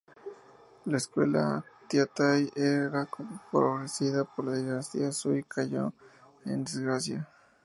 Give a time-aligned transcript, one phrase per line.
[0.85, 3.07] La escuela Tiantai, que era
[3.51, 5.93] favorecida por la dinastía Sui, cayó
[6.43, 7.29] en desgracia.